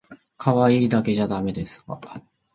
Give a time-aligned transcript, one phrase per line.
[0.35, 2.01] かわいいだけじゃだめですか？